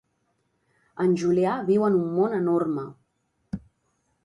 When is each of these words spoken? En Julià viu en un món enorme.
En 1.05 1.13
Julià 1.23 1.51
viu 1.69 1.85
en 1.89 1.99
un 1.99 2.09
món 2.17 2.35
enorme. 2.41 2.89